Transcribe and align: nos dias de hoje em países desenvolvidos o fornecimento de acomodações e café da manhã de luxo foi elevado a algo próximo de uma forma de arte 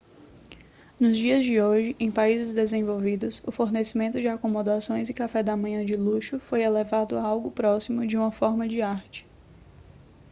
nos 0.99 1.15
dias 1.15 1.43
de 1.45 1.61
hoje 1.61 1.95
em 1.99 2.09
países 2.11 2.51
desenvolvidos 2.51 3.39
o 3.45 3.51
fornecimento 3.51 4.19
de 4.19 4.27
acomodações 4.27 5.07
e 5.09 5.13
café 5.13 5.43
da 5.43 5.55
manhã 5.55 5.85
de 5.85 5.93
luxo 5.93 6.39
foi 6.39 6.63
elevado 6.63 7.15
a 7.19 7.23
algo 7.23 7.51
próximo 7.51 8.07
de 8.07 8.17
uma 8.17 8.31
forma 8.31 8.67
de 8.67 8.81
arte 8.81 9.27